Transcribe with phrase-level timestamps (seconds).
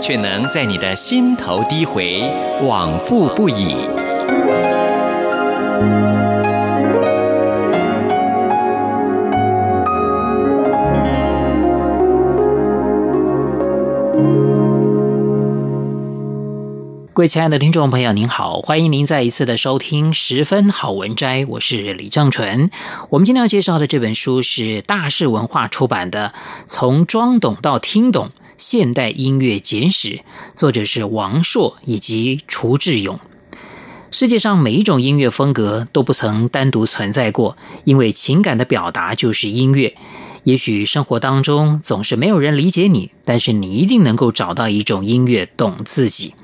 [0.00, 2.22] 却能在你的心头低回，
[2.62, 3.76] 往复不已。
[17.12, 22.70] 各位亲爱的听众朋友，您好，欢迎您再一次的收听《十分好文摘》，我是李正纯。
[23.10, 26.32] 我们今天要介绍的这本书是大是文化出版的
[26.66, 30.08] 《从装懂到听懂现代音乐简史》，
[30.54, 33.18] 作者是王硕以及楚志勇。
[34.10, 39.96] 世界上每一种音乐风格都不曾单独存在过，因为情感的表达就是音乐。
[40.44, 46.34] 也许生活当中总是没有人理解你，但是你一定能够找到一种音乐懂自己。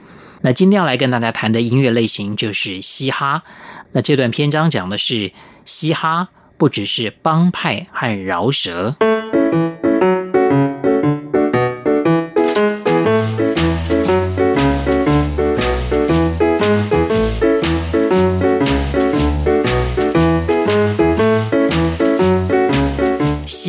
[0.41, 3.43] 那今天要来跟大家谈的音乐类型就是嘻哈。
[3.93, 5.33] 那这段篇章讲的是
[5.67, 8.97] 嘻哈，不只是帮派和饶舌。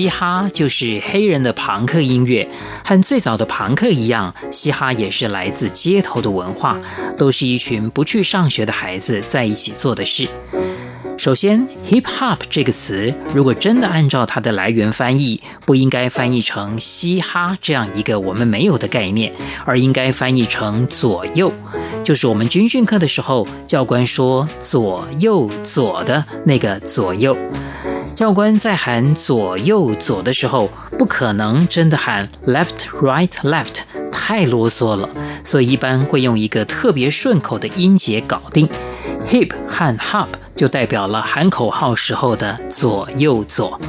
[0.08, 2.50] 嘻哈就是黑人的朋克音乐，
[2.81, 6.77] 和最早的朋克一样，嘻哈也是来自街头的文化，
[7.17, 10.25] 都是一群不去上学的孩子在一起做的事。
[11.17, 19.33] 首先，hip hop 这个词，如果真的按照它的来源翻译，不应该翻译成嘻哈这样一个我们没有的概念，
[19.66, 21.52] 而应该翻译成左右，
[22.05, 27.35] 就是我们军训课的时候，教官说左右左的那个左右。
[28.17, 35.07] 教官在喊左右左的时候，不可能真的喊 left right left，太啰嗦了，
[35.44, 38.67] 所以一般会用一个特别顺口的音节搞定。
[39.27, 43.79] hip 和 hop 就代表了喊口号时候的左右左。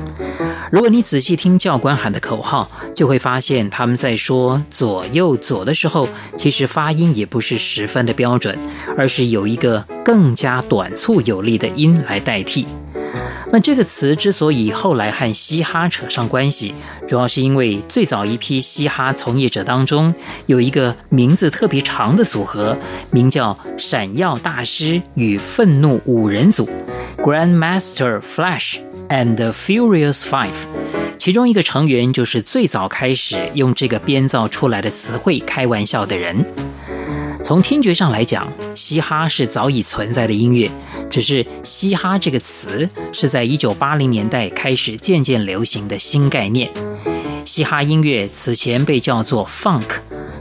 [0.71, 6.07] 如果你仔细听教官喊的口号，就会发现他们在说左右左的时候，
[6.37, 8.59] 其实发音也不是十分的标准，
[8.99, 12.67] 而是有一个更加短促有力的音来代替。
[13.51, 16.75] 那这个词之所以后来和嘻哈扯上关系，
[17.07, 20.15] 主要是因为最早一批嘻哈从业者当中，
[20.45, 22.77] 有一个名字特别长的组合，
[23.11, 26.69] 名叫“闪耀大师与愤怒五人组
[27.17, 30.51] ”（Grandmaster Flash and the Furious Five）。
[31.17, 36.45] 其中一个成员就是最早开始用这个编造出来的词汇开玩笑的人。
[37.43, 40.71] 从听觉上来讲，嘻哈是早已存在的音乐，
[41.11, 46.71] 只是嘻哈这个词是在一九八零年代开始渐渐流行的新概念。
[47.45, 49.89] 嘻哈音乐此前被叫做 Funk，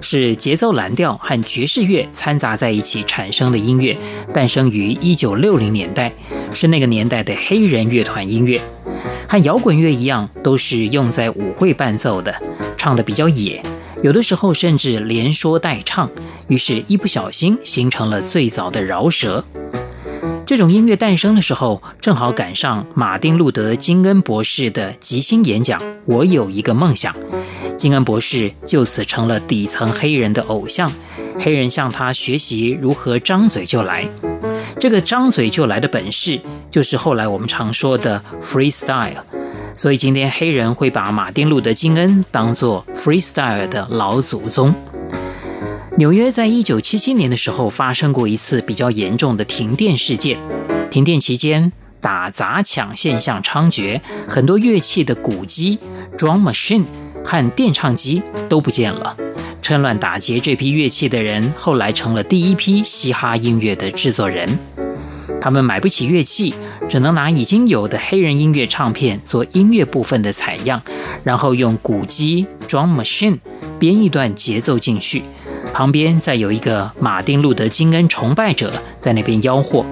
[0.02, 3.98] 是节奏蓝调和爵士乐掺杂在一起产生的音乐，
[4.34, 6.12] 诞生于一九六零年代，
[6.52, 8.62] 是那个年代的黑人乐团音乐，
[9.30, 12.36] 和摇滚乐一样，都是用在舞会伴奏的，
[12.78, 13.64] 唱得比较野。
[14.04, 16.12] 有的时候甚至连说带唱，
[16.50, 19.44] 于是，一不小心形成了最早的饶舌。
[20.48, 25.82] 这种音乐诞生的时候，正好赶上马丁·路德·金恩博士的即兴演讲。
[26.06, 27.14] 我有一个梦想，
[27.76, 30.90] 金恩博士就此成了底层黑人的偶像。
[31.38, 34.08] 黑人向他学习如何张嘴就来。
[34.80, 36.40] 这个张嘴就来的本事，
[36.72, 39.18] 就是后来我们常说的 freestyle。
[39.76, 44.74] 所以今天黑人会把马丁·路德·金恩当作 freestyle 的老祖宗。
[45.98, 50.38] 纽约在一九七七年的时候发生过一次比较严重的停电事件，
[50.92, 55.80] 停电期间打砸抢现象猖獗，很多乐器的鼓机
[56.16, 56.86] （drum machine）
[57.26, 59.18] 和电唱机都不见了。
[59.64, 64.60] 趁乱打劫这批乐器的人，后来成了第一批嘻哈音乐的制作人。
[65.42, 66.54] 他们买不起乐器，
[66.88, 70.80] 只能拿已经有的黑人音乐唱片做音乐部分的采样，
[71.24, 73.40] 然后用鼓机 （drum machine）
[73.80, 75.24] 编一段节奏进去，
[75.74, 79.86] 旁边再有一个马丁·路德·金恩崇拜者在那边吆喝。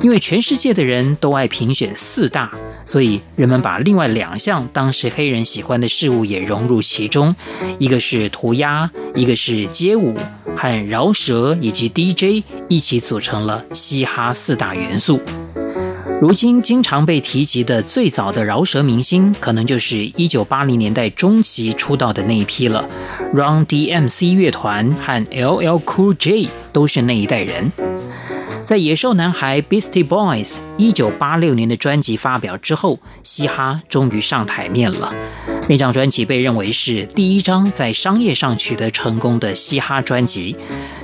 [0.00, 2.50] 因为全世界的人都爱评选四大，
[2.84, 7.36] 所以人们把另外两项当时黑人喜欢的事物也融入其中，
[7.78, 10.16] 一个是涂鸦，一个是街舞，
[10.56, 15.20] 和饶舌以及 DJ 一起组成了嘻哈四大元素。
[16.22, 22.88] 如今经常被提及的最早的饶舌明星，可能就是一九八零年代中期出道的那一批了。
[23.34, 27.72] Run DMC 乐团和 LL Cool J 都是那一代人。
[28.64, 35.12] 在野兽男孩 Beastie Boys 一九八六年的专辑发表之后，嘻哈终于上台面了。
[35.68, 40.56] 那张专辑被认为是第一张在商业上取得成功的嘻哈专辑。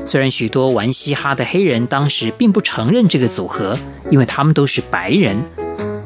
[0.09, 3.79] 虽然许多玩嘻哈的黑人当时并不承认这个组合，
[4.11, 5.37] 因为他们都是白人，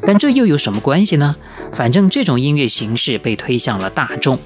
[0.05, 1.37] 但这又有什么关系呢？
[1.73, 4.37] 反正这种音乐形式被推向了大众。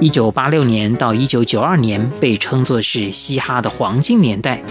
[0.00, 4.62] 一九八六年到一九九二年被称作是嘻哈的黄金年代。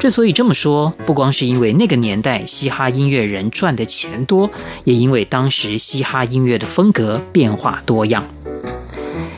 [0.00, 4.50] 之所以这么说，不光是因为那个年代嘻哈音乐人赚的钱多，
[4.82, 8.24] 也因为当时嘻哈音乐的风格变化多样。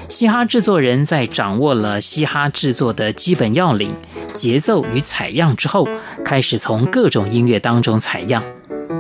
[0.07, 3.91] 嘻哈制作人在掌握了嘻哈制作的基本要领、
[4.35, 5.89] 节奏与采样之后，
[6.25, 8.43] 开始从各种音乐当中采样。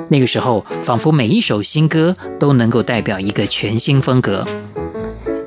[0.09, 4.47] 那个时候，仿佛每一首新歌都能够代表一个全新风格。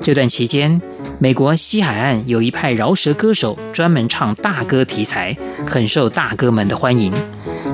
[0.00, 0.80] 这段期间，
[1.18, 5.36] 美国西海岸有一派饶舌歌手，专门唱大哥题材，
[5.66, 7.12] 很受大哥们的欢迎。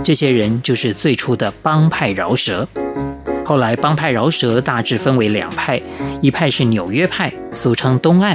[0.04, 2.66] 这些人就是最初的帮派饶舌。
[3.44, 5.80] 后来，帮派饶舌大致分为两派：
[6.22, 8.34] 一派是纽约派，俗称东岸；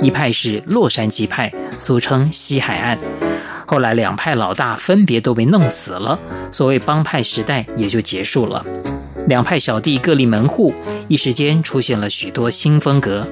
[0.00, 2.98] 一派是洛杉矶派，俗称西海岸。
[3.66, 6.18] 后来，两派老大分别都被弄死了，
[6.52, 8.64] 所谓帮派时代也就结束了。
[9.26, 10.72] 两派小弟各立门户，
[11.08, 13.26] 一时间出现了许多新风格。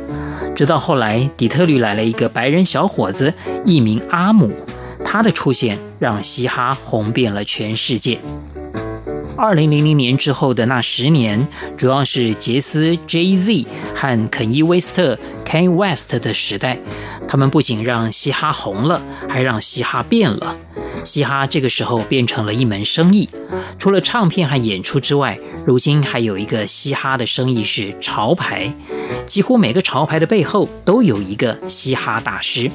[0.56, 3.32] 直到后来，底特律来了一个白人小伙子，
[3.64, 4.50] 艺名阿姆，
[5.04, 8.18] 他的出现让嘻哈红遍了全世界。
[9.36, 16.78] 二零零零年之后的那十年，主要是杰斯 Jay-Z 和肯伊·威斯特 Kanye West 的时代。
[17.26, 20.56] 他们不仅让嘻哈红了，还让嘻哈变了。
[21.04, 23.28] 嘻哈这个时候变成了一门生意，
[23.78, 28.72] 除了唱片和演出之外，如今还有一个嘻哈的生意是潮牌。
[29.26, 32.70] 几乎每个潮牌的背后都有一个嘻哈大师。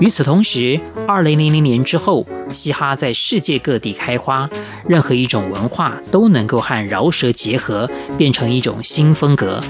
[0.00, 4.48] 与此同时，二零零零年之后，嘻哈在世界各地开花，
[4.88, 9.60] 任何一种文化都能够和饶舌结合，变成一种新风格。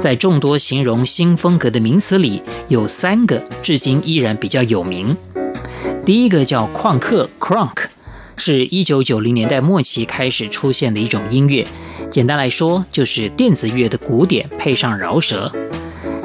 [0.00, 5.16] 在众多形容新风格的名词里，有三个至今依然比较有名。
[6.06, 7.86] 第一个叫旷课 （Crunk），
[8.36, 11.66] 是一九九零年代末期开始出现的一种音乐。
[12.08, 15.52] 简单来说，就是电子乐的鼓点配上饶舌。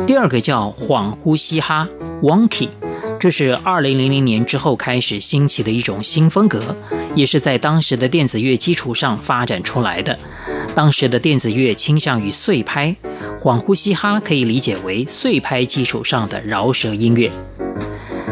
[0.05, 1.87] 第二个叫恍惚嘻哈
[2.21, 2.69] （Wonky）。
[3.19, 6.75] 这是二零零零年之后开始兴起的一种新风格，
[7.15, 10.17] 也是在当时的电子乐基础上发展出来的。
[10.75, 12.95] 当时的电子乐倾向于碎拍，
[13.41, 17.31] 恍惚嘻哈可以理解为碎拍基础上的饶舌音乐。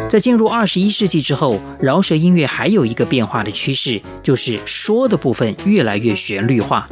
[0.08, 6.88] 在进入二十一世纪之后，饶舌音乐还有一个变化的趋势，就是说的部分越来越旋律化。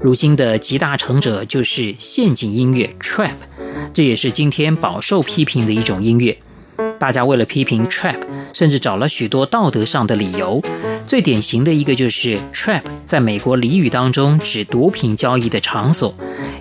[0.00, 3.34] 如今的集大成者就是陷阱音乐 （trap），
[3.92, 6.36] 这也是今天饱受批评的一种音乐。
[6.98, 8.18] 大家为了批评 trap，
[8.52, 10.62] 甚至找了许多道德上的理由。
[11.06, 16.14] 最典型的一个就是 trap 在美国俚语当中指毒品交易的场所，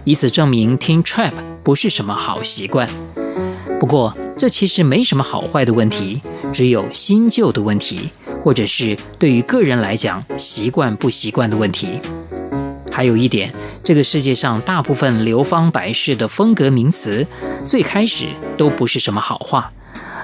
[0.04, 1.32] 以此证明听 trap
[1.64, 2.88] 不是什么好习惯。
[3.80, 6.22] 不过，这其实没什么好坏的问题，
[6.54, 8.10] 只有新旧的问题，
[8.42, 12.00] 或者是对于个人来讲习惯不习惯的问题。
[12.92, 13.52] 还有一点，
[13.84, 17.26] 这个世界上大部分流芳百世的风格名词，
[17.68, 18.28] 最开始
[18.58, 19.70] 都不是什么好话。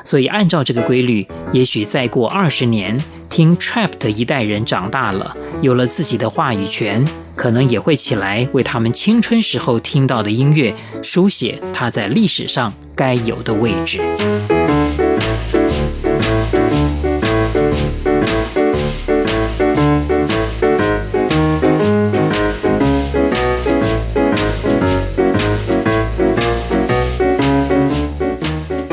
[0.04, 2.98] 所以，按照这个规律，也许再过二十年，
[3.30, 14.00] 听 trap 的一代人长大了，有了自己的话语权，可能也会起来为他们青春时候听到的音乐书写他在历史上该有的位置。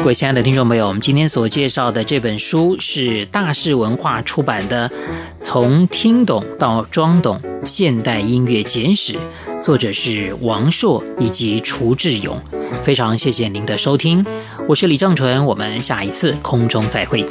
[0.06, 4.88] 各位亲爱的听众朋友，我们今天所介绍的这本书是大是文化出版的
[5.40, 9.14] 《从听懂到装懂现代音乐简史》，
[9.60, 12.40] 作者是王硕以及楚志勇。
[12.84, 14.24] 非常谢谢您的收听，
[14.68, 17.26] 我是李正淳，我们下一次空中再会。